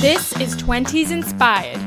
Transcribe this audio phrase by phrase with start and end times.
[0.00, 1.80] This is 20s Inspired.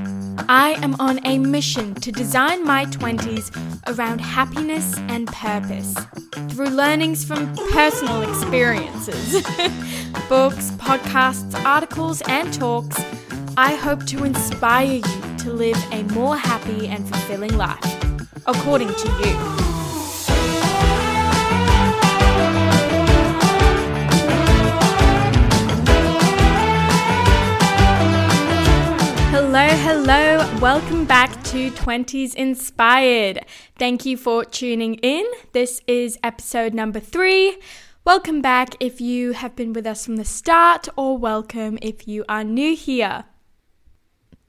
[0.50, 3.52] I am on a mission to design my 20s
[3.88, 5.94] around happiness and purpose
[6.50, 9.34] through learnings from personal experiences,
[10.28, 12.98] books, podcasts, articles, and talks.
[13.56, 17.86] I hope to inspire you to live a more happy and fulfilling life,
[18.48, 19.59] according to you.
[29.62, 30.60] Hello, hello.
[30.62, 33.46] Welcome back to 20s Inspired.
[33.78, 35.26] Thank you for tuning in.
[35.52, 37.58] This is episode number three.
[38.06, 42.24] Welcome back if you have been with us from the start, or welcome if you
[42.30, 43.26] are new here.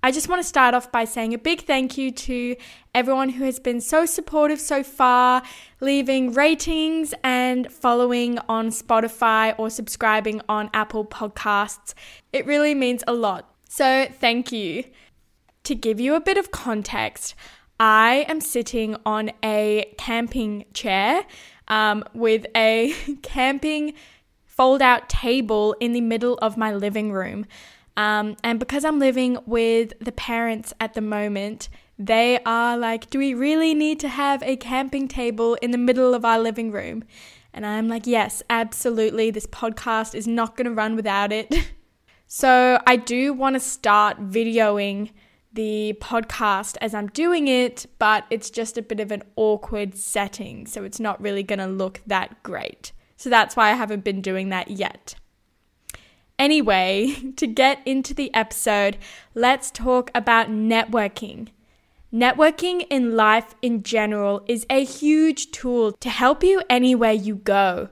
[0.00, 2.54] I just want to start off by saying a big thank you to
[2.94, 5.42] everyone who has been so supportive so far,
[5.80, 11.94] leaving ratings and following on Spotify or subscribing on Apple Podcasts.
[12.32, 13.50] It really means a lot.
[13.72, 14.82] So, thank you.
[15.62, 17.36] To give you a bit of context,
[17.78, 21.24] I am sitting on a camping chair
[21.68, 23.94] um, with a camping
[24.44, 27.46] fold out table in the middle of my living room.
[27.96, 33.20] Um, and because I'm living with the parents at the moment, they are like, Do
[33.20, 37.04] we really need to have a camping table in the middle of our living room?
[37.54, 39.30] And I'm like, Yes, absolutely.
[39.30, 41.54] This podcast is not going to run without it.
[42.32, 45.10] So I do want to start videoing
[45.52, 50.64] the podcast as I'm doing it, but it's just a bit of an awkward setting,
[50.64, 52.92] so it's not really going to look that great.
[53.16, 55.16] So that's why I haven't been doing that yet.
[56.38, 58.96] Anyway, to get into the episode,
[59.34, 61.48] let's talk about networking.
[62.14, 67.88] Networking in life in general is a huge tool to help you anywhere you go.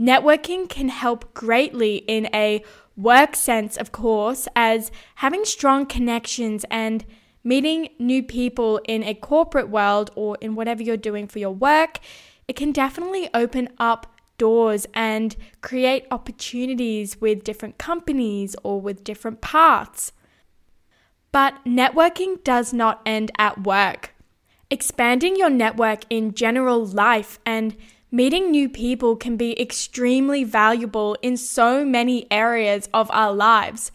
[0.00, 2.64] Networking can help greatly in a
[3.02, 7.04] work sense, of course, as having strong connections and
[7.42, 11.98] meeting new people in a corporate world or in whatever you're doing for your work,
[12.46, 19.40] it can definitely open up doors and create opportunities with different companies or with different
[19.40, 20.12] paths.
[21.32, 24.14] But networking does not end at work.
[24.70, 27.76] Expanding your network in general life and
[28.12, 33.92] Meeting new people can be extremely valuable in so many areas of our lives.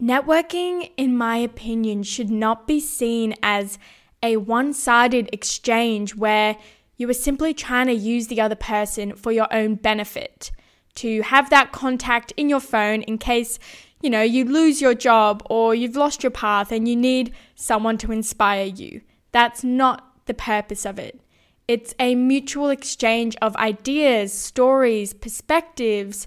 [0.00, 3.76] Networking, in my opinion, should not be seen as
[4.22, 6.56] a one sided exchange where
[6.96, 10.52] you are simply trying to use the other person for your own benefit.
[10.96, 13.58] To have that contact in your phone in case,
[14.00, 17.98] you know, you lose your job or you've lost your path and you need someone
[17.98, 19.00] to inspire you.
[19.32, 21.20] That's not the purpose of it.
[21.68, 26.26] It's a mutual exchange of ideas, stories, perspectives.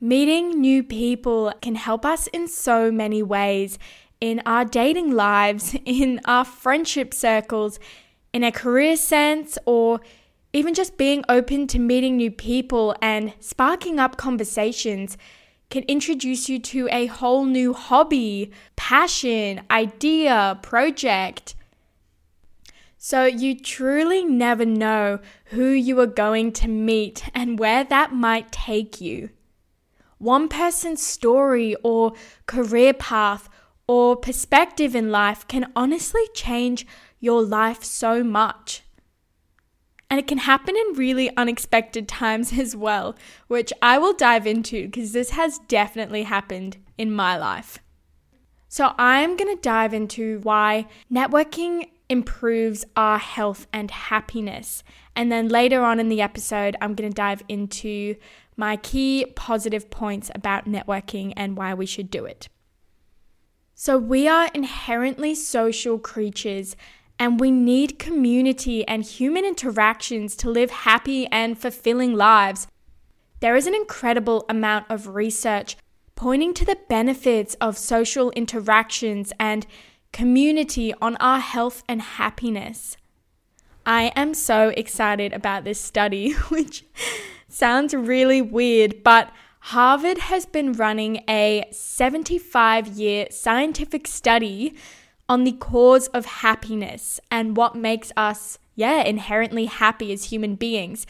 [0.00, 3.78] Meeting new people can help us in so many ways
[4.20, 7.78] in our dating lives, in our friendship circles,
[8.32, 10.00] in a career sense, or
[10.52, 15.18] even just being open to meeting new people and sparking up conversations
[15.70, 21.56] can introduce you to a whole new hobby, passion, idea, project.
[23.06, 28.50] So you truly never know who you are going to meet and where that might
[28.50, 29.28] take you.
[30.16, 32.14] One person's story or
[32.46, 33.50] career path
[33.86, 36.86] or perspective in life can honestly change
[37.20, 38.84] your life so much.
[40.08, 43.16] And it can happen in really unexpected times as well,
[43.48, 47.80] which I will dive into because this has definitely happened in my life.
[48.66, 54.82] So, I'm going to dive into why networking improves our health and happiness.
[55.16, 58.16] And then later on in the episode, I'm going to dive into
[58.56, 62.48] my key positive points about networking and why we should do it.
[63.74, 66.76] So, we are inherently social creatures
[67.18, 72.66] and we need community and human interactions to live happy and fulfilling lives.
[73.40, 75.76] There is an incredible amount of research
[76.14, 79.66] pointing to the benefits of social interactions and
[80.14, 82.96] community on our health and happiness.
[83.84, 86.84] I am so excited about this study, which
[87.48, 94.76] sounds really weird, but Harvard has been running a 75 year scientific study
[95.28, 101.08] on the cause of happiness and what makes us, yeah, inherently happy as human beings.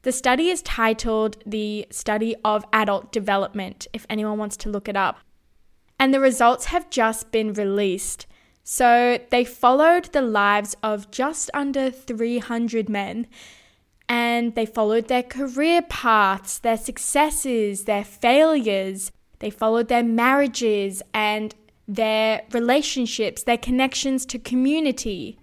[0.00, 4.96] The study is titled The Study of Adult Development, if anyone wants to look it
[4.96, 5.18] up.
[5.98, 8.26] And the results have just been released.
[8.68, 13.28] So they followed the lives of just under 300 men
[14.08, 21.54] and they followed their career paths, their successes, their failures, They followed their marriages and
[21.86, 25.38] their relationships, their connections to community,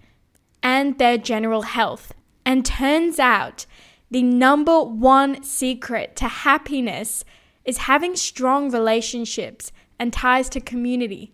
[0.62, 2.12] and their general health.
[2.44, 3.64] And turns out
[4.10, 7.24] the number one secret to happiness
[7.64, 11.33] is having strong relationships and ties to community.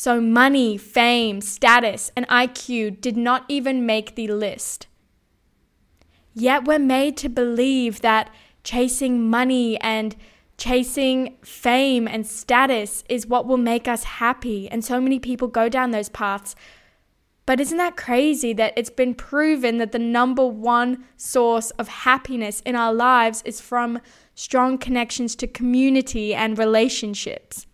[0.00, 4.86] So, money, fame, status, and IQ did not even make the list.
[6.32, 10.14] Yet, we're made to believe that chasing money and
[10.56, 14.70] chasing fame and status is what will make us happy.
[14.70, 16.54] And so many people go down those paths.
[17.44, 22.60] But isn't that crazy that it's been proven that the number one source of happiness
[22.60, 24.00] in our lives is from
[24.36, 27.66] strong connections to community and relationships?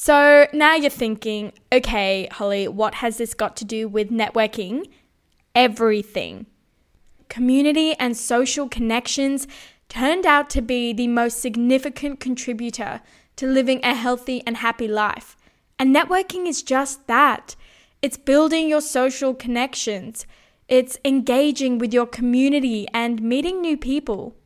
[0.00, 4.84] So now you're thinking, okay, Holly, what has this got to do with networking?
[5.56, 6.46] Everything.
[7.28, 9.48] Community and social connections
[9.88, 13.00] turned out to be the most significant contributor
[13.34, 15.36] to living a healthy and happy life.
[15.80, 17.56] And networking is just that
[18.00, 20.26] it's building your social connections,
[20.68, 24.36] it's engaging with your community and meeting new people.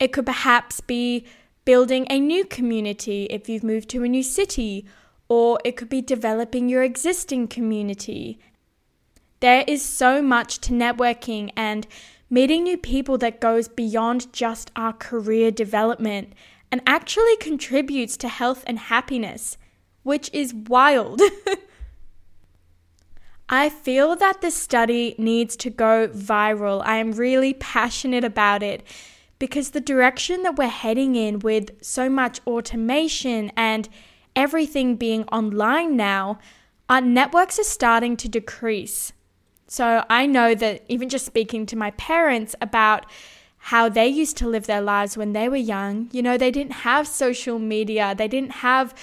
[0.00, 1.26] It could perhaps be
[1.64, 4.86] building a new community if you've moved to a new city,
[5.28, 8.38] or it could be developing your existing community.
[9.40, 11.86] There is so much to networking and
[12.30, 16.32] meeting new people that goes beyond just our career development
[16.70, 19.58] and actually contributes to health and happiness,
[20.02, 21.20] which is wild.
[23.48, 26.82] I feel that this study needs to go viral.
[26.84, 28.82] I am really passionate about it
[29.42, 33.88] because the direction that we're heading in with so much automation and
[34.36, 36.38] everything being online now,
[36.88, 39.12] our networks are starting to decrease.
[39.66, 43.04] So I know that even just speaking to my parents about
[43.56, 46.84] how they used to live their lives when they were young, you know, they didn't
[46.86, 48.94] have social media, they didn't have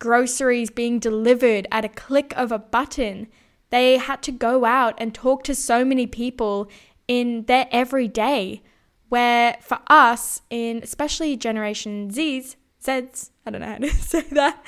[0.00, 3.28] groceries being delivered at a click of a button.
[3.70, 6.68] They had to go out and talk to so many people
[7.06, 8.60] in their everyday
[9.14, 14.60] where for us, in especially Generation Z's, Z's, I don't know how to say that,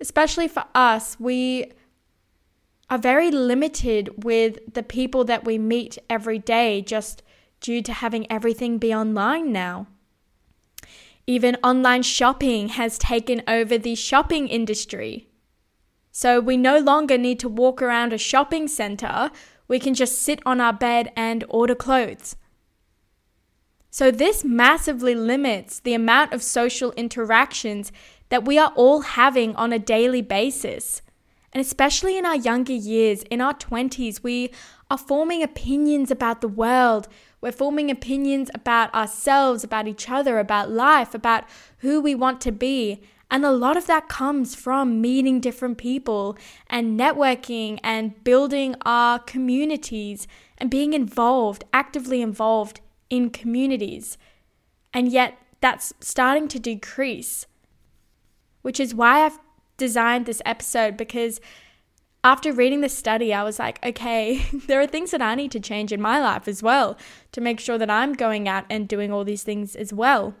[0.00, 1.70] especially for us, we
[2.90, 7.22] are very limited with the people that we meet every day just
[7.60, 9.86] due to having everything be online now.
[11.28, 15.28] Even online shopping has taken over the shopping industry.
[16.10, 19.30] So we no longer need to walk around a shopping center,
[19.68, 22.34] we can just sit on our bed and order clothes.
[23.98, 27.92] So, this massively limits the amount of social interactions
[28.28, 31.00] that we are all having on a daily basis.
[31.54, 34.50] And especially in our younger years, in our 20s, we
[34.90, 37.08] are forming opinions about the world.
[37.40, 41.44] We're forming opinions about ourselves, about each other, about life, about
[41.78, 43.00] who we want to be.
[43.30, 46.36] And a lot of that comes from meeting different people
[46.68, 50.28] and networking and building our communities
[50.58, 54.18] and being involved, actively involved in communities.
[54.92, 57.46] And yet that's starting to decrease,
[58.62, 59.38] which is why I've
[59.76, 61.40] designed this episode because
[62.24, 65.60] after reading the study, I was like, okay, there are things that I need to
[65.60, 66.98] change in my life as well
[67.32, 70.34] to make sure that I'm going out and doing all these things as well.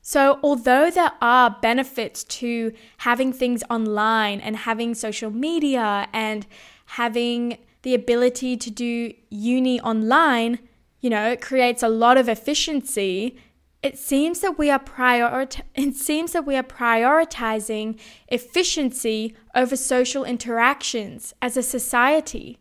[0.00, 6.44] So, although there are benefits to having things online and having social media and
[6.86, 10.58] having the ability to do uni online,
[11.02, 13.36] you know, it creates a lot of efficiency.
[13.82, 20.24] It seems that we are priorit- it seems that we are prioritizing efficiency over social
[20.24, 22.58] interactions as a society.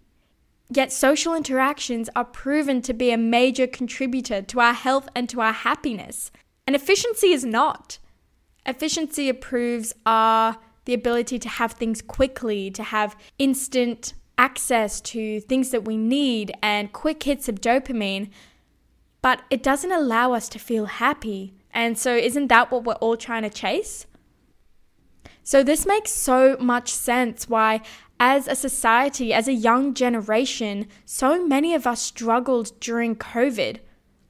[0.73, 5.39] Yet social interactions are proven to be a major contributor to our health and to
[5.41, 6.31] our happiness.
[6.65, 7.99] And efficiency is not.
[8.65, 15.69] Efficiency improves our the ability to have things quickly, to have instant access to things
[15.69, 18.27] that we need and quick hits of dopamine,
[19.21, 21.53] but it doesn't allow us to feel happy.
[21.69, 24.07] And so, isn't that what we're all trying to chase?
[25.43, 27.81] So, this makes so much sense why,
[28.19, 33.77] as a society, as a young generation, so many of us struggled during COVID.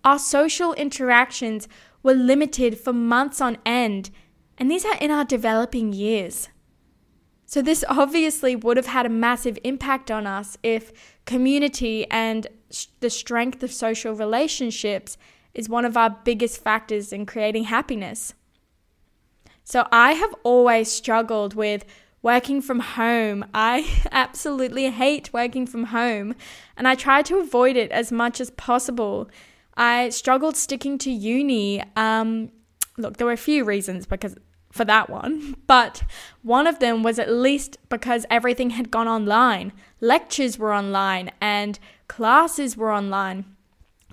[0.03, 1.69] Our social interactions
[2.03, 4.09] were limited for months on end,
[4.57, 6.49] and these are in our developing years.
[7.51, 10.93] So, this obviously would have had a massive impact on us if
[11.25, 12.47] community and
[13.01, 15.17] the strength of social relationships
[15.53, 18.35] is one of our biggest factors in creating happiness.
[19.65, 21.83] So, I have always struggled with
[22.21, 23.43] working from home.
[23.53, 26.35] I absolutely hate working from home,
[26.77, 29.29] and I try to avoid it as much as possible.
[29.75, 31.83] I struggled sticking to uni.
[31.97, 32.49] Um,
[32.97, 34.37] look, there were a few reasons because
[34.71, 36.03] for that one, but
[36.41, 39.73] one of them was at least because everything had gone online.
[39.99, 43.45] Lectures were online and classes were online.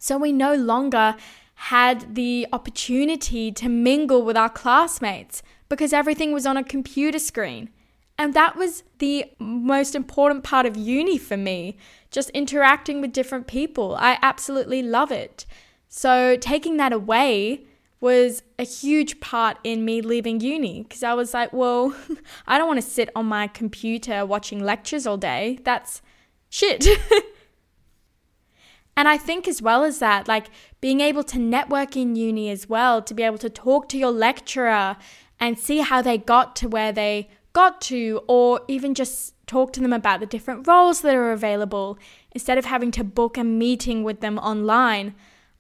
[0.00, 1.16] So we no longer
[1.54, 7.70] had the opportunity to mingle with our classmates because everything was on a computer screen.
[8.16, 11.76] And that was the most important part of uni for me,
[12.10, 13.96] just interacting with different people.
[13.98, 15.46] I absolutely love it.
[15.88, 17.64] So taking that away
[18.00, 21.94] was a huge part in me leaving uni because I was like, well,
[22.46, 25.58] I don't want to sit on my computer watching lectures all day.
[25.64, 26.00] That's
[26.48, 26.86] shit.
[28.96, 30.46] and I think, as well as that, like
[30.80, 34.12] being able to network in uni as well, to be able to talk to your
[34.12, 34.96] lecturer
[35.40, 39.80] and see how they got to where they got to, or even just talk to
[39.80, 41.98] them about the different roles that are available
[42.32, 45.14] instead of having to book a meeting with them online.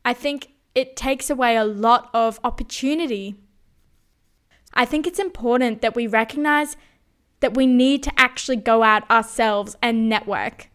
[0.04, 3.34] I think it takes away a lot of opportunity.
[4.74, 6.76] I think it's important that we recognize
[7.40, 10.68] that we need to actually go out ourselves and network.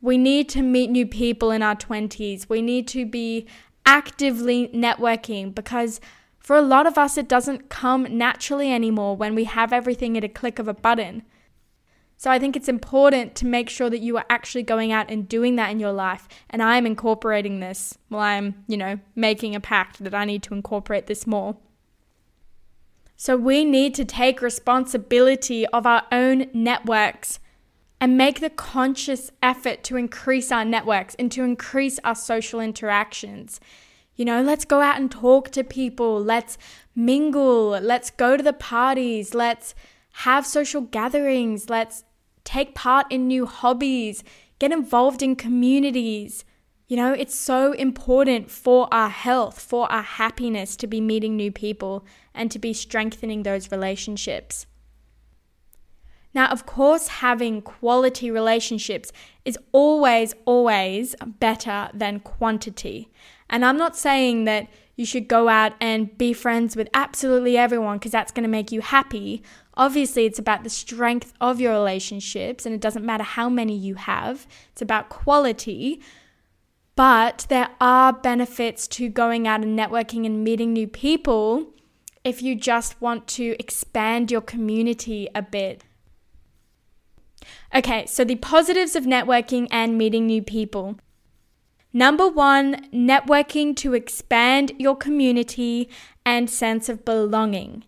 [0.00, 2.48] We need to meet new people in our 20s.
[2.48, 3.48] We need to be
[3.84, 6.00] actively networking because
[6.38, 10.22] for a lot of us, it doesn't come naturally anymore when we have everything at
[10.22, 11.24] a click of a button.
[12.18, 15.28] So I think it's important to make sure that you are actually going out and
[15.28, 16.26] doing that in your life.
[16.50, 17.96] And I'm incorporating this.
[18.10, 21.56] Well, I'm, you know, making a pact that I need to incorporate this more.
[23.16, 27.38] So we need to take responsibility of our own networks
[28.00, 33.60] and make the conscious effort to increase our networks and to increase our social interactions.
[34.16, 36.20] You know, let's go out and talk to people.
[36.20, 36.58] Let's
[36.96, 37.70] mingle.
[37.80, 39.34] Let's go to the parties.
[39.34, 39.76] Let's
[40.10, 41.70] have social gatherings.
[41.70, 42.02] Let's
[42.48, 44.24] take part in new hobbies,
[44.58, 46.46] get involved in communities.
[46.86, 51.52] You know, it's so important for our health, for our happiness to be meeting new
[51.52, 54.64] people and to be strengthening those relationships.
[56.32, 59.12] Now, of course, having quality relationships
[59.44, 63.10] is always, always better than quantity.
[63.50, 67.98] And I'm not saying that you should go out and be friends with absolutely everyone
[67.98, 69.44] because that's going to make you happy.
[69.74, 73.94] Obviously, it's about the strength of your relationships, and it doesn't matter how many you
[73.94, 76.02] have, it's about quality.
[76.96, 81.72] But there are benefits to going out and networking and meeting new people
[82.24, 85.84] if you just want to expand your community a bit.
[87.72, 90.98] Okay, so the positives of networking and meeting new people.
[91.92, 95.88] Number one, networking to expand your community
[96.24, 97.84] and sense of belonging.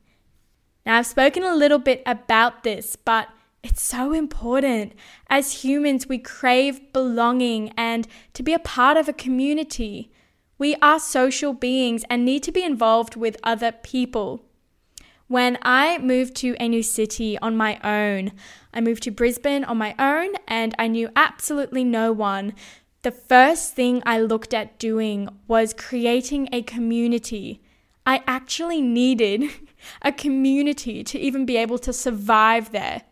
[0.86, 3.28] Now, I've spoken a little bit about this, but
[3.62, 4.94] it's so important.
[5.28, 10.10] As humans, we crave belonging and to be a part of a community.
[10.56, 14.44] We are social beings and need to be involved with other people.
[15.30, 18.32] When I moved to a new city on my own,
[18.74, 22.54] I moved to Brisbane on my own and I knew absolutely no one.
[23.02, 27.62] The first thing I looked at doing was creating a community.
[28.04, 29.44] I actually needed
[30.02, 33.02] a community to even be able to survive there.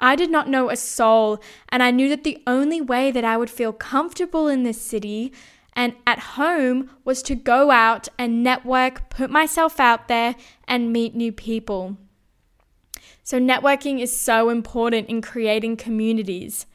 [0.00, 3.36] I did not know a soul, and I knew that the only way that I
[3.36, 5.32] would feel comfortable in this city
[5.74, 10.34] and at home was to go out and network, put myself out there,
[10.66, 11.98] and meet new people.
[13.22, 16.66] So, networking is so important in creating communities.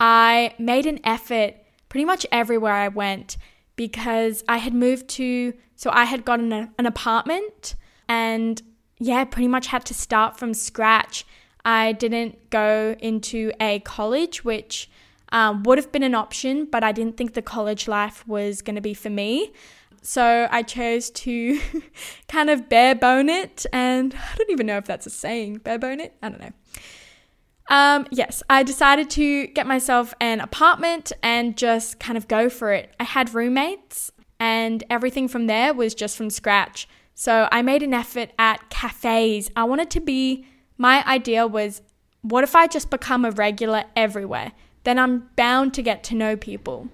[0.00, 1.54] I made an effort
[1.88, 3.36] pretty much everywhere I went
[3.76, 7.74] because I had moved to, so I had gotten a, an apartment
[8.08, 8.60] and
[8.98, 11.24] yeah, pretty much had to start from scratch.
[11.64, 14.90] I didn't go into a college, which
[15.30, 18.76] um, would have been an option, but I didn't think the college life was going
[18.76, 19.52] to be for me.
[20.02, 21.60] So I chose to
[22.28, 25.78] kind of bare bone it, and I don't even know if that's a saying, bare
[25.78, 26.14] bone it.
[26.22, 26.52] I don't know.
[27.68, 32.72] Um, yes, I decided to get myself an apartment and just kind of go for
[32.72, 32.94] it.
[32.98, 34.10] I had roommates,
[34.40, 36.88] and everything from there was just from scratch.
[37.14, 39.50] So I made an effort at cafes.
[39.56, 40.46] I wanted to be,
[40.76, 41.82] my idea was,
[42.22, 44.52] what if I just become a regular everywhere?
[44.84, 46.88] Then I'm bound to get to know people.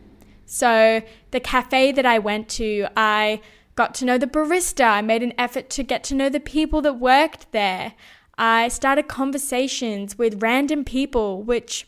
[0.47, 3.41] So the cafe that I went to, I
[3.75, 4.87] got to know the barista.
[4.87, 7.93] I made an effort to get to know the people that worked there.
[8.37, 11.87] I started conversations with random people, which,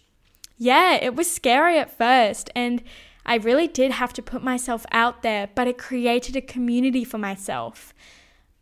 [0.56, 2.50] yeah, it was scary at first.
[2.54, 2.82] And
[3.24, 7.18] I really did have to put myself out there, but it created a community for
[7.18, 7.92] myself.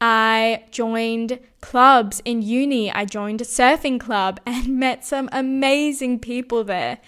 [0.00, 2.90] I joined clubs in uni.
[2.92, 6.98] I joined a surfing club and met some amazing people there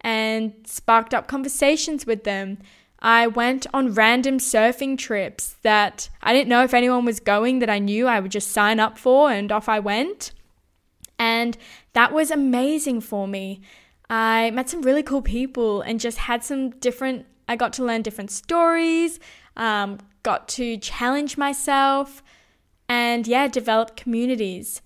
[0.00, 2.58] and sparked up conversations with them.
[3.04, 7.68] I went on random surfing trips that I didn't know if anyone was going that
[7.68, 10.30] I knew I would just sign up for, and off I went.
[11.18, 11.58] And
[11.94, 13.60] that was amazing for me.
[14.08, 18.02] I met some really cool people and just had some different, I got to learn
[18.02, 19.18] different stories,
[19.56, 22.22] um, got to challenge myself,
[22.88, 24.80] and yeah, develop communities.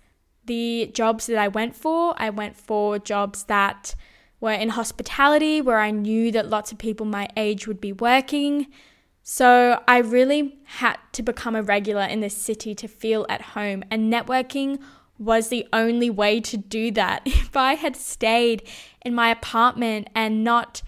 [0.46, 3.94] The jobs that I went for, I went for jobs that
[4.40, 8.66] were in hospitality where I knew that lots of people my age would be working.
[9.22, 13.82] So I really had to become a regular in this city to feel at home,
[13.90, 14.80] and networking
[15.18, 17.22] was the only way to do that.
[17.26, 18.62] If I had stayed
[19.04, 20.82] in my apartment and not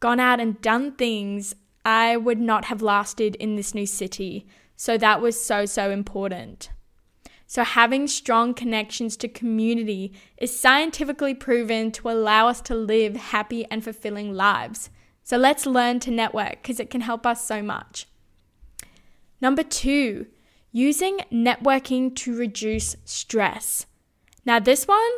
[0.00, 1.54] gone out and done things,
[1.84, 4.46] I would not have lasted in this new city.
[4.76, 6.70] So that was so, so important.
[7.50, 13.66] So, having strong connections to community is scientifically proven to allow us to live happy
[13.72, 14.88] and fulfilling lives.
[15.24, 18.06] So, let's learn to network because it can help us so much.
[19.40, 20.26] Number two,
[20.70, 23.84] using networking to reduce stress.
[24.46, 25.10] Now, this one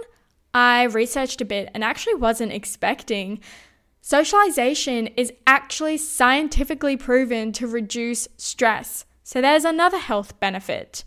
[0.54, 3.40] I researched a bit and actually wasn't expecting.
[4.00, 9.04] Socialization is actually scientifically proven to reduce stress.
[9.22, 11.04] So, there's another health benefit.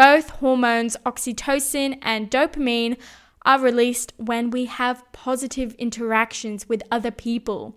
[0.00, 2.96] Both hormones, oxytocin and dopamine,
[3.44, 7.76] are released when we have positive interactions with other people.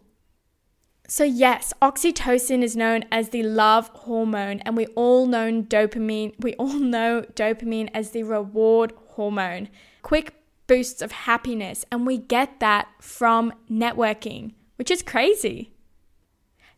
[1.05, 6.33] So, yes, oxytocin is known as the love hormone, and we all know dopamine.
[6.39, 9.67] We all know dopamine as the reward hormone.
[10.01, 10.33] Quick
[10.65, 15.73] boosts of happiness, and we get that from networking, which is crazy.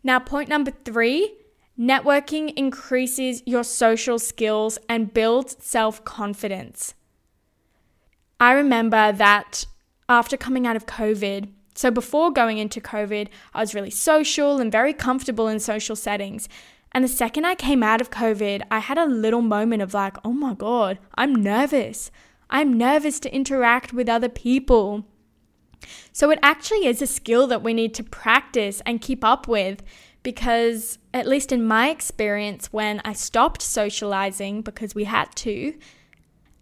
[0.04, 1.38] Now, point number three
[1.77, 6.94] Networking increases your social skills and builds self confidence.
[8.39, 9.65] I remember that
[10.08, 14.72] after coming out of COVID, so before going into COVID, I was really social and
[14.72, 16.48] very comfortable in social settings.
[16.94, 20.15] And the second I came out of COVID, I had a little moment of like,
[20.24, 22.10] oh my God, I'm nervous.
[22.50, 25.05] I'm nervous to interact with other people.
[26.14, 29.83] So it actually is a skill that we need to practice and keep up with
[30.25, 35.75] because, at least in my experience, when I stopped socializing because we had to,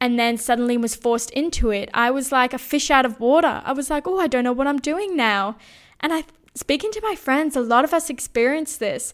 [0.02, 3.62] and then suddenly was forced into it, I was like a fish out of water.
[3.64, 5.56] I was like, oh, I don't know what I'm doing now.
[6.02, 9.14] And I, speaking to my friends, a lot of us experience this.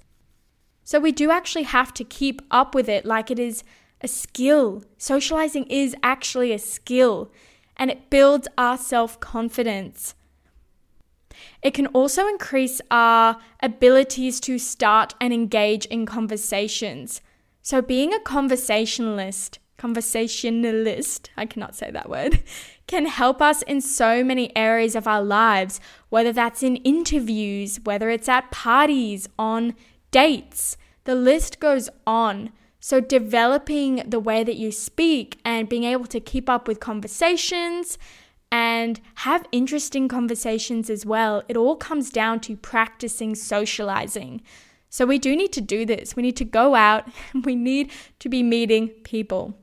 [0.84, 3.64] So we do actually have to keep up with it like it is
[4.02, 4.84] a skill.
[4.98, 7.32] Socializing is actually a skill
[7.78, 10.16] and it builds our self confidence.
[11.62, 17.22] It can also increase our abilities to start and engage in conversations.
[17.62, 22.44] So, being a conversationalist, conversationalist, I cannot say that word,
[22.88, 28.10] can help us in so many areas of our lives, whether that's in interviews, whether
[28.10, 29.76] it's at parties, on
[30.12, 30.78] dates.
[31.04, 32.52] The list goes on.
[32.80, 37.98] So, developing the way that you speak and being able to keep up with conversations,
[38.52, 41.44] and have interesting conversations as well.
[41.48, 44.42] It all comes down to practicing socializing.
[44.90, 46.16] So we do need to do this.
[46.16, 49.56] We need to go out, and we need to be meeting people.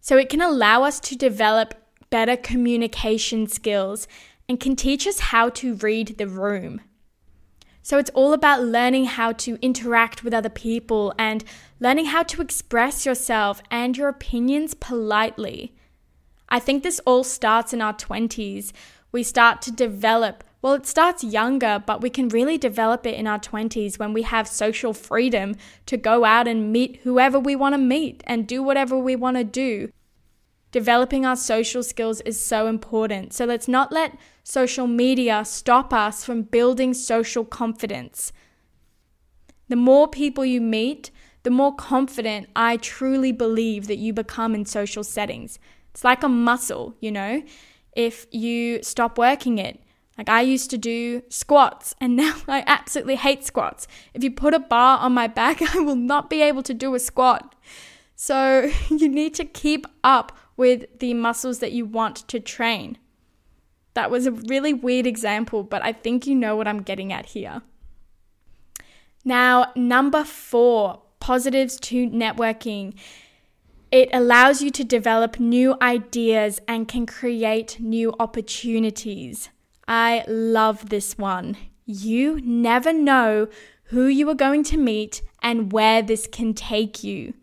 [0.00, 1.74] So it can allow us to develop
[2.08, 4.08] better communication skills
[4.48, 6.80] and can teach us how to read the room.
[7.82, 11.44] So it's all about learning how to interact with other people and
[11.78, 15.74] learning how to express yourself and your opinions politely.
[16.50, 18.72] I think this all starts in our 20s.
[19.12, 23.26] We start to develop, well, it starts younger, but we can really develop it in
[23.26, 25.54] our 20s when we have social freedom
[25.86, 29.36] to go out and meet whoever we want to meet and do whatever we want
[29.36, 29.90] to do.
[30.72, 33.32] Developing our social skills is so important.
[33.32, 38.32] So let's not let social media stop us from building social confidence.
[39.68, 41.10] The more people you meet,
[41.42, 45.58] the more confident I truly believe that you become in social settings.
[45.90, 47.42] It's like a muscle, you know?
[47.94, 49.82] If you stop working it,
[50.16, 53.86] like I used to do squats and now I absolutely hate squats.
[54.14, 56.94] If you put a bar on my back, I will not be able to do
[56.94, 57.54] a squat.
[58.16, 62.98] So you need to keep up with the muscles that you want to train.
[63.94, 67.26] That was a really weird example, but I think you know what I'm getting at
[67.26, 67.62] here.
[69.24, 72.94] Now, number four positives to networking
[73.90, 79.48] it allows you to develop new ideas and can create new opportunities.
[79.88, 81.56] I love this one.
[81.84, 83.48] You never know
[83.84, 87.34] who you are going to meet and where this can take you.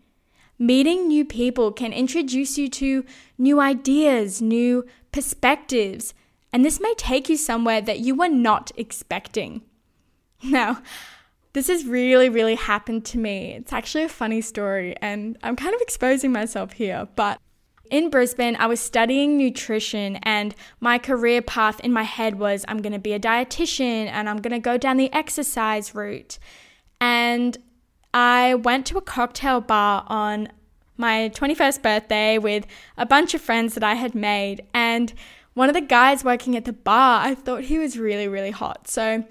[0.58, 3.04] Meeting new people can introduce you to
[3.36, 6.14] new ideas, new perspectives,
[6.52, 9.60] and this may take you somewhere that you were not expecting.
[10.42, 10.82] Now,
[11.58, 13.54] this has really, really happened to me.
[13.54, 17.40] It's actually a funny story, and I'm kind of exposing myself here, but
[17.90, 22.80] in Brisbane, I was studying nutrition, and my career path in my head was I'm
[22.80, 26.38] going to be a dietitian and I'm going to go down the exercise route.
[27.00, 27.58] And
[28.14, 30.52] I went to a cocktail bar on
[30.96, 32.66] my 21st birthday with
[32.96, 34.64] a bunch of friends that I had made.
[34.72, 35.12] And
[35.54, 38.86] one of the guys working at the bar, I thought he was really, really hot.
[38.86, 39.24] So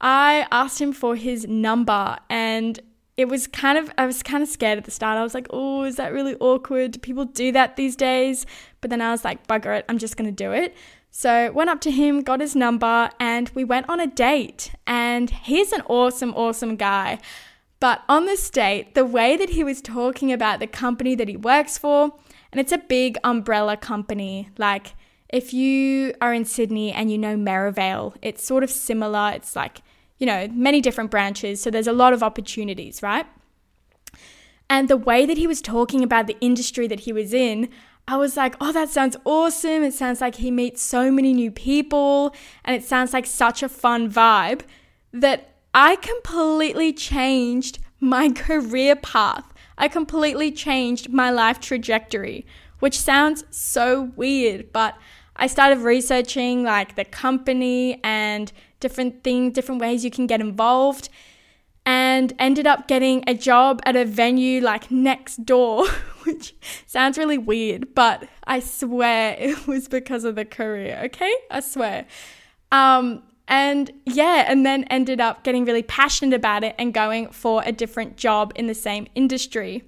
[0.00, 2.80] I asked him for his number and
[3.18, 5.18] it was kind of I was kind of scared at the start.
[5.18, 6.92] I was like, "Oh, is that really awkward?
[6.92, 8.46] Do people do that these days?"
[8.80, 10.74] But then I was like, "Bugger it, I'm just going to do it."
[11.10, 14.70] So, went up to him, got his number, and we went on a date.
[14.86, 17.18] And he's an awesome awesome guy.
[17.80, 21.36] But on this date, the way that he was talking about the company that he
[21.36, 22.12] works for,
[22.52, 24.50] and it's a big umbrella company.
[24.58, 24.94] Like,
[25.28, 29.32] if you are in Sydney and you know Merivale, it's sort of similar.
[29.34, 29.82] It's like,
[30.18, 31.60] you know, many different branches.
[31.60, 33.26] So there's a lot of opportunities, right?
[34.70, 37.68] And the way that he was talking about the industry that he was in,
[38.06, 39.82] I was like, oh, that sounds awesome.
[39.82, 43.68] It sounds like he meets so many new people and it sounds like such a
[43.68, 44.62] fun vibe
[45.12, 49.52] that I completely changed my career path.
[49.76, 52.46] I completely changed my life trajectory,
[52.80, 54.96] which sounds so weird, but
[55.36, 61.08] I started researching like the company and different things, different ways you can get involved,
[61.86, 65.86] and ended up getting a job at a venue like next door,
[66.24, 66.54] which
[66.86, 71.32] sounds really weird, but I swear it was because of the career, okay?
[71.50, 72.06] I swear.
[72.70, 77.62] Um, and yeah, and then ended up getting really passionate about it and going for
[77.64, 79.82] a different job in the same industry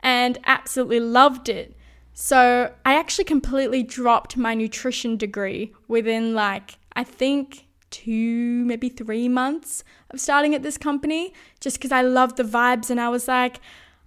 [0.00, 1.76] and absolutely loved it.
[2.14, 9.28] So I actually completely dropped my nutrition degree within like, I think two, maybe three
[9.28, 13.28] months of starting at this company just because I loved the vibes and I was
[13.28, 13.60] like,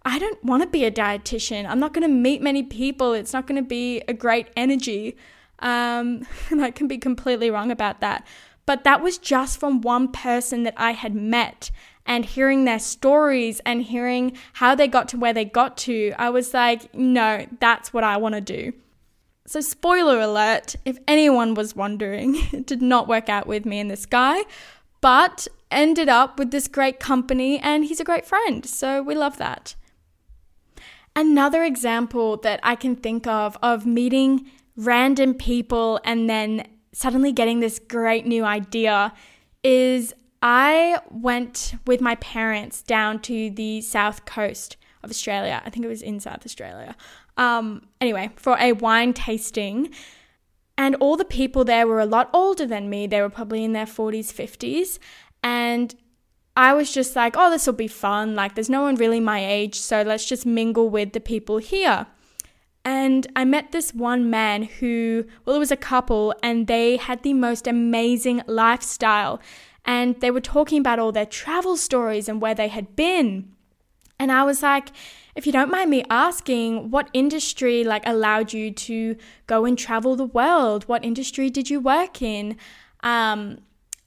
[0.03, 1.65] I don't want to be a dietitian.
[1.65, 3.13] I'm not going to meet many people.
[3.13, 5.15] It's not going to be a great energy.
[5.59, 8.27] Um, and I can be completely wrong about that.
[8.65, 11.71] But that was just from one person that I had met
[12.05, 16.13] and hearing their stories and hearing how they got to where they got to.
[16.17, 18.73] I was like, no, that's what I want to do.
[19.47, 23.89] So, spoiler alert if anyone was wondering, it did not work out with me and
[23.89, 24.43] this guy,
[25.01, 28.65] but ended up with this great company and he's a great friend.
[28.65, 29.75] So, we love that.
[31.15, 37.59] Another example that I can think of of meeting random people and then suddenly getting
[37.59, 39.13] this great new idea
[39.63, 45.61] is I went with my parents down to the south coast of Australia.
[45.65, 46.95] I think it was in South Australia.
[47.37, 49.93] Um, anyway, for a wine tasting.
[50.77, 53.07] And all the people there were a lot older than me.
[53.07, 54.99] They were probably in their 40s, 50s.
[55.43, 55.95] And
[56.57, 58.35] I was just like, oh, this will be fun.
[58.35, 59.75] Like, there's no one really my age.
[59.75, 62.07] So let's just mingle with the people here.
[62.83, 67.23] And I met this one man who, well, it was a couple, and they had
[67.23, 69.41] the most amazing lifestyle.
[69.83, 73.51] And they were talking about all their travel stories and where they had been.
[74.19, 74.89] And I was like,
[75.35, 79.17] if you don't mind me asking, what industry like allowed you to
[79.47, 80.85] go and travel the world?
[80.85, 82.57] What industry did you work in?
[83.01, 83.59] Um,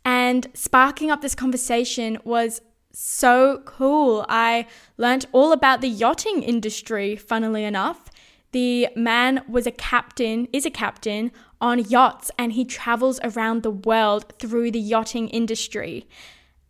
[0.05, 2.63] and sparking up this conversation was
[2.93, 4.25] so cool.
[4.29, 8.11] I learned all about the yachting industry, funnily enough.
[8.53, 13.71] The man was a captain, is a captain on yachts, and he travels around the
[13.71, 16.09] world through the yachting industry.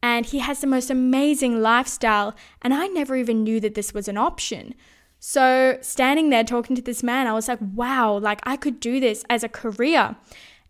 [0.02, 4.08] And he has the most amazing lifestyle, and I never even knew that this was
[4.08, 4.74] an option.
[5.20, 9.00] So, standing there talking to this man, I was like, wow, like I could do
[9.00, 10.16] this as a career.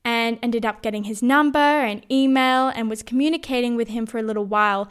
[0.05, 4.23] And ended up getting his number and email and was communicating with him for a
[4.23, 4.88] little while.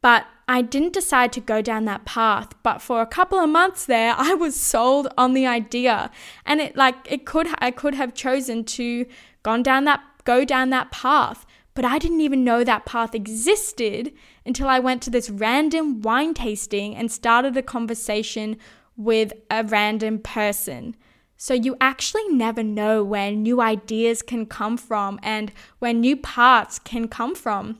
[0.00, 3.84] But I didn't decide to go down that path, but for a couple of months
[3.86, 6.10] there, I was sold on the idea.
[6.46, 9.06] And it like it could I could have chosen to
[9.42, 14.12] gone down that go down that path, but I didn't even know that path existed
[14.44, 18.56] until I went to this random wine tasting and started a conversation
[18.96, 20.96] with a random person.
[21.36, 26.78] So you actually never know where new ideas can come from and where new paths
[26.78, 27.78] can come from.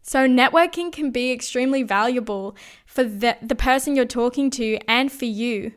[0.00, 5.26] So, networking can be extremely valuable for the, the person you're talking to and for
[5.26, 5.72] you.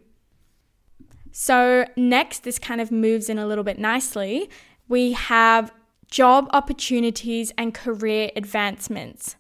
[1.34, 4.50] So, next, this kind of moves in a little bit nicely.
[4.88, 5.74] We have
[6.12, 9.36] job opportunities and career advancements.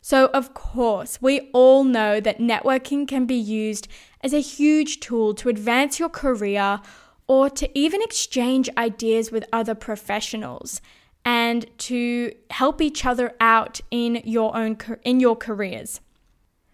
[0.00, 3.88] So, of course, we all know that networking can be used
[4.22, 6.80] as a huge tool to advance your career
[7.26, 10.80] or to even exchange ideas with other professionals.
[11.24, 16.00] and to help each other out in your own in your careers.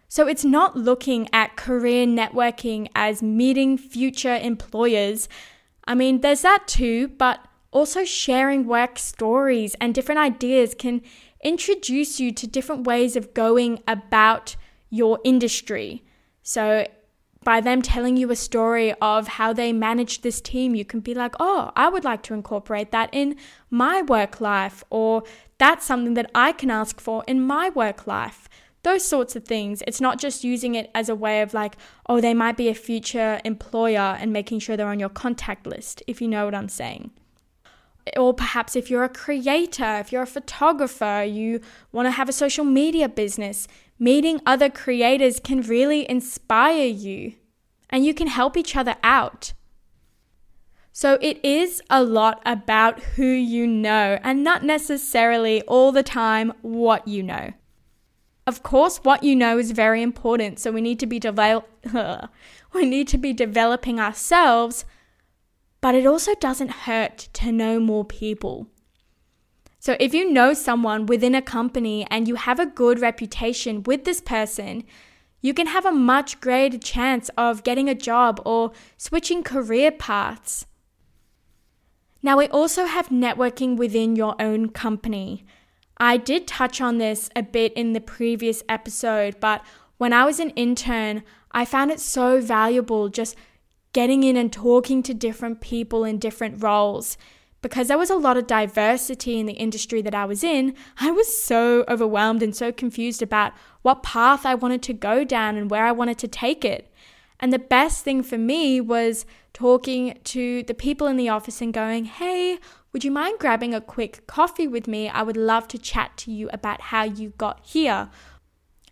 [0.09, 5.28] So it's not looking at career networking as meeting future employers.
[5.87, 7.40] I mean, there's that too, but
[7.74, 11.02] also sharing work stories and different ideas can
[11.42, 14.56] introduce you to different ways of going about
[14.88, 16.02] your industry.
[16.42, 16.87] So
[17.42, 21.12] by them telling you a story of how they managed this team, you can be
[21.14, 23.37] like, oh, I would like to incorporate that in
[23.70, 25.24] my work life, or
[25.58, 28.48] that's something that I can ask for in my work life.
[28.82, 29.82] Those sorts of things.
[29.87, 31.76] It's not just using it as a way of like,
[32.08, 36.02] oh, they might be a future employer and making sure they're on your contact list,
[36.06, 37.10] if you know what I'm saying.
[38.16, 41.60] Or perhaps if you're a creator, if you're a photographer, you
[41.92, 43.66] want to have a social media business,
[43.98, 47.34] meeting other creators can really inspire you
[47.90, 49.52] and you can help each other out.
[50.92, 56.52] So it is a lot about who you know and not necessarily all the time
[56.62, 57.52] what you know.
[58.46, 61.68] Of course, what you know is very important, so we need to be develop
[62.74, 64.84] we need to be developing ourselves,
[65.84, 68.68] but it also doesn't hurt to know more people.
[69.78, 74.04] So if you know someone within a company and you have a good reputation with
[74.04, 74.84] this person,
[75.42, 80.64] you can have a much greater chance of getting a job or switching career paths.
[82.22, 85.44] Now, we also have networking within your own company.
[85.98, 89.62] I did touch on this a bit in the previous episode, but
[89.98, 93.36] when I was an intern, I found it so valuable just
[93.94, 97.16] getting in and talking to different people in different roles
[97.64, 101.11] because there was a lot of diversity in the industry that I was in, I
[101.11, 105.70] was so overwhelmed and so confused about what path I wanted to go down and
[105.70, 106.92] where I wanted to take it.
[107.40, 111.72] And the best thing for me was talking to the people in the office and
[111.72, 112.59] going, hey,
[112.92, 115.09] would you mind grabbing a quick coffee with me?
[115.09, 118.11] I would love to chat to you about how you got here.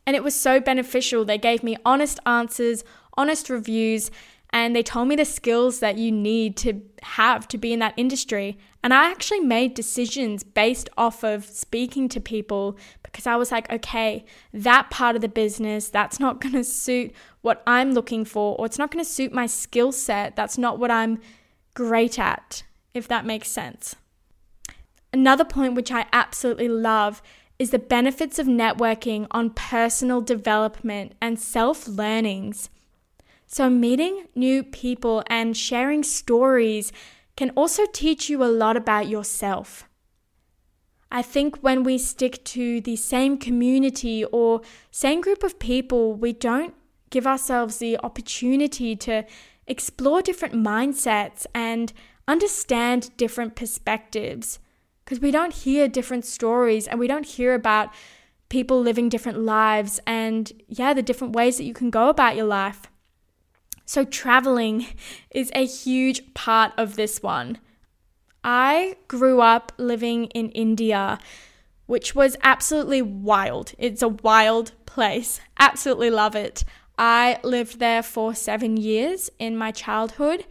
[0.07, 1.27] And it was so beneficial.
[1.27, 2.85] They gave me honest answers,
[3.19, 4.11] honest reviews,
[4.53, 7.95] and they told me the skills that you need to have to be in that
[7.97, 8.59] industry.
[8.83, 13.71] And I actually made decisions based off of speaking to people because I was like,
[13.73, 18.57] okay, that part of the business, that's not going to suit what I'm looking for,
[18.59, 20.37] or it's not going to suit my skill set.
[20.37, 21.21] That's not what I'm
[21.75, 22.63] great at,
[22.93, 23.97] if that makes sense.
[25.15, 27.23] Another point which I absolutely love
[27.59, 32.69] is the benefits of networking on personal development and self learnings.
[33.55, 36.91] So, meeting new people and sharing stories
[37.37, 39.87] can also teach you a lot about yourself.
[41.11, 46.33] I think when we stick to the same community or same group of people, we
[46.33, 46.73] don't
[47.11, 49.27] give ourselves the opportunity to
[49.67, 51.93] explore different mindsets and
[52.27, 54.61] understand different perspectives
[55.05, 57.93] because we don't hear different stories and we don't hear about
[58.49, 62.47] people living different lives and, yeah, the different ways that you can go about your
[62.47, 62.89] life.
[63.85, 64.87] So, traveling
[65.31, 67.59] is a huge part of this one.
[68.45, 71.19] I grew up living in India,
[71.87, 73.73] which was absolutely wild.
[73.79, 75.41] It's a wild place.
[75.59, 76.65] Absolutely love it.
[76.99, 80.47] I lived there for seven years in my childhood,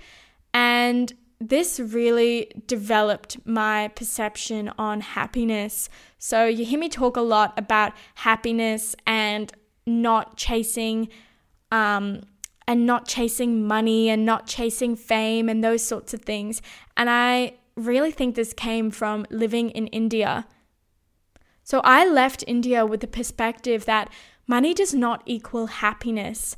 [0.54, 5.90] and this really developed my perception on happiness.
[6.20, 9.52] So, you hear me talk a lot about happiness and
[9.86, 11.10] not chasing
[11.72, 12.22] um,
[12.68, 16.62] and not chasing money and not chasing fame and those sorts of things.
[16.96, 20.48] And I really think this came from living in India.
[21.64, 24.12] So I left India with the perspective that
[24.48, 26.58] money does not equal happiness.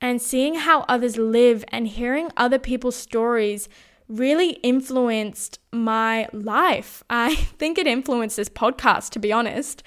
[0.00, 3.68] And seeing how others live and hearing other people's stories
[4.08, 7.02] really influenced my life.
[7.10, 9.82] I think it influenced this podcast, to be honest.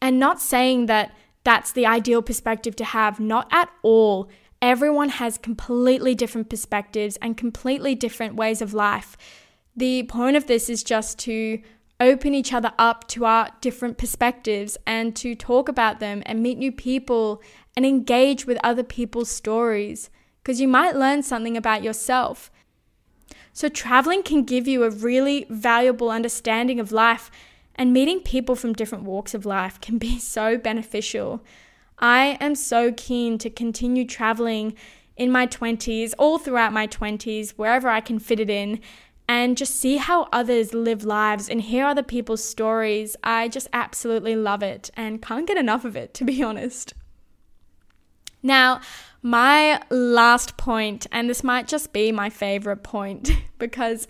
[0.00, 1.14] And not saying that
[1.48, 4.28] that's the ideal perspective to have, not at all.
[4.60, 9.16] Everyone has completely different perspectives and completely different ways of life.
[9.74, 11.62] The point of this is just to
[12.00, 16.58] open each other up to our different perspectives and to talk about them and meet
[16.58, 17.40] new people
[17.74, 20.10] and engage with other people's stories
[20.42, 22.50] because you might learn something about yourself.
[23.54, 27.30] So, traveling can give you a really valuable understanding of life
[27.78, 31.42] and meeting people from different walks of life can be so beneficial.
[31.98, 34.74] I am so keen to continue traveling
[35.16, 38.80] in my 20s, all throughout my 20s, wherever I can fit it in,
[39.28, 43.16] and just see how others live lives and hear other people's stories.
[43.22, 46.94] I just absolutely love it and can't get enough of it, to be honest.
[48.42, 48.80] Now,
[49.22, 54.06] my last point, and this might just be my favorite point because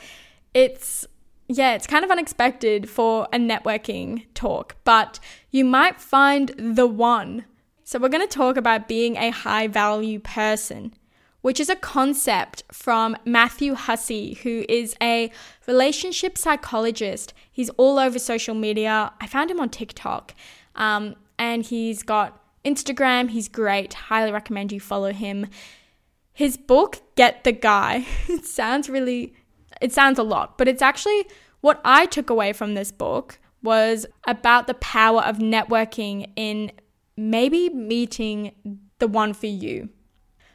[0.53, 1.07] it's
[1.49, 5.19] yeah, it's kind of unexpected for a networking talk, but
[5.51, 7.47] you might find the one.
[7.85, 10.93] So, we're going to talk about being a high value person,
[11.41, 15.33] which is a concept from Matthew Hussey, who is a
[15.67, 17.33] relationship psychologist.
[17.51, 19.15] He's all over social media.
[19.19, 20.35] I found him on TikTok,
[20.77, 23.31] um, and he's got Instagram.
[23.31, 23.95] He's great.
[23.95, 25.47] Highly recommend you follow him.
[26.35, 29.33] His book, Get the Guy, it sounds really
[29.81, 31.27] it sounds a lot, but it's actually
[31.61, 36.71] what I took away from this book was about the power of networking in
[37.17, 38.53] maybe meeting
[38.99, 39.89] the one for you.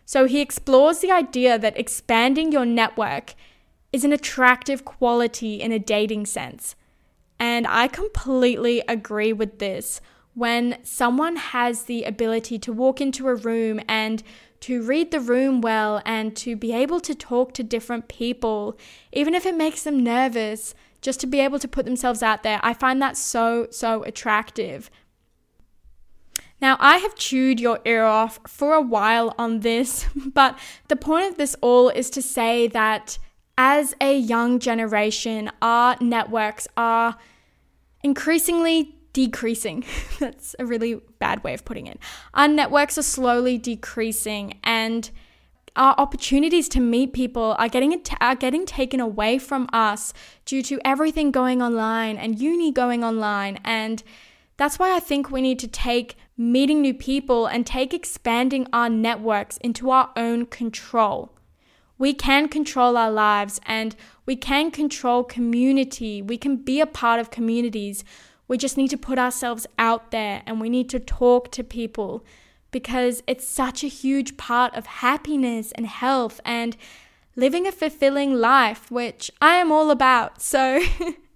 [0.05, 3.35] So he explores the idea that expanding your network
[3.91, 6.75] is an attractive quality in a dating sense.
[7.39, 10.01] And I completely agree with this.
[10.33, 14.23] When someone has the ability to walk into a room and
[14.63, 18.77] to read the room well and to be able to talk to different people,
[19.11, 22.61] even if it makes them nervous, just to be able to put themselves out there.
[22.63, 24.89] I find that so, so attractive.
[26.61, 31.25] Now, I have chewed your ear off for a while on this, but the point
[31.25, 33.17] of this all is to say that
[33.57, 37.17] as a young generation, our networks are
[38.01, 39.85] increasingly decreasing.
[40.19, 41.99] That's a really bad way of putting it.
[42.33, 45.09] Our networks are slowly decreasing and
[45.75, 50.13] our opportunities to meet people are getting are getting taken away from us
[50.45, 54.03] due to everything going online and uni going online and
[54.55, 58.87] that's why I think we need to take meeting new people and take expanding our
[58.87, 61.31] networks into our own control.
[61.97, 63.95] We can control our lives and
[64.25, 66.21] we can control community.
[66.21, 68.03] We can be a part of communities
[68.47, 72.25] we just need to put ourselves out there and we need to talk to people
[72.71, 76.75] because it's such a huge part of happiness and health and
[77.35, 80.41] living a fulfilling life, which I am all about.
[80.41, 80.81] So,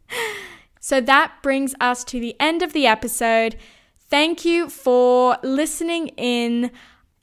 [0.79, 3.57] so that brings us to the end of the episode.
[4.09, 6.71] Thank you for listening in.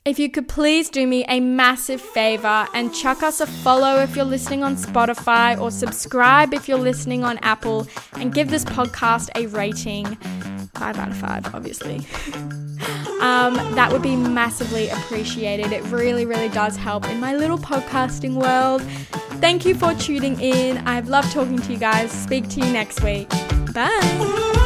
[0.05, 4.15] If you could please do me a massive favor and chuck us a follow if
[4.15, 9.31] you're listening on Spotify or subscribe if you're listening on Apple and give this podcast
[9.33, 10.05] a rating.
[10.75, 11.95] Five out of five, obviously.
[13.19, 15.71] um, that would be massively appreciated.
[15.71, 18.83] It really, really does help in my little podcasting world.
[19.41, 20.77] Thank you for tuning in.
[20.87, 22.11] I've loved talking to you guys.
[22.11, 23.27] Speak to you next week.
[23.73, 24.61] Bye.